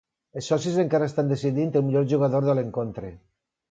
Els 0.39 0.47
socis 0.51 0.79
encara 0.85 1.11
estan 1.11 1.31
decidint 1.33 1.79
el 1.83 1.87
millor 1.91 2.11
jugador 2.17 2.51
de 2.53 2.61
l'encontre. 2.61 3.19